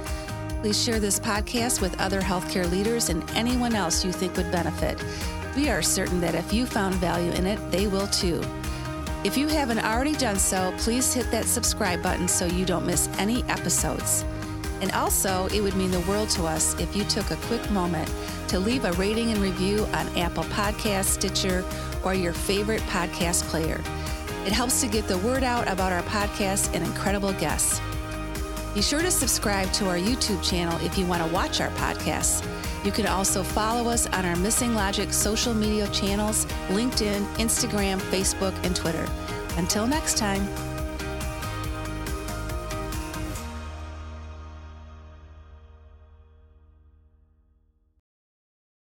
[0.63, 4.99] Please share this podcast with other healthcare leaders and anyone else you think would benefit.
[5.55, 8.43] We are certain that if you found value in it, they will too.
[9.23, 13.07] If you haven't already done so, please hit that subscribe button so you don't miss
[13.19, 14.25] any episodes.
[14.81, 18.11] And also, it would mean the world to us if you took a quick moment
[18.49, 21.63] to leave a rating and review on Apple Podcasts, Stitcher,
[22.05, 23.81] or your favorite podcast player.
[24.47, 27.81] It helps to get the word out about our podcast and incredible guests.
[28.75, 32.47] Be sure to subscribe to our YouTube channel if you want to watch our podcasts.
[32.85, 38.55] You can also follow us on our Missing Logic social media channels LinkedIn, Instagram, Facebook,
[38.65, 39.07] and Twitter.
[39.57, 40.70] Until next time.